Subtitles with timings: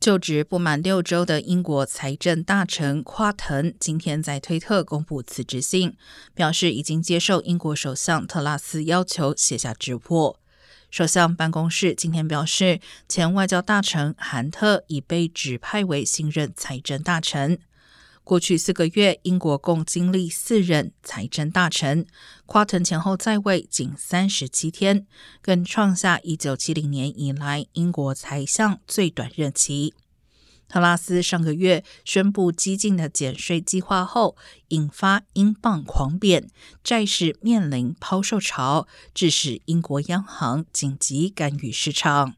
[0.00, 5.94] 就职不满六周的英国财政大臣夸腾今天在推特公布辞职信，
[6.34, 10.38] 表示已经接受英国首相特拉斯要求写下直播。
[10.90, 17.58] 首相办公室今天表示，前外交大臣韩特已被指派为新任财政大臣。
[18.22, 22.06] 过去四个月，英国共经历四任财政大臣，
[22.46, 25.06] 夸腾前后在位仅三十七天，
[25.42, 29.94] 更创下一九七零年以来英国财相最短任期。
[30.68, 34.36] 特拉斯上个月宣布激进的减税计划后，
[34.68, 36.48] 引发英镑狂贬，
[36.84, 42.36] 债市面临抛售潮，致使英国央行紧急干预市场。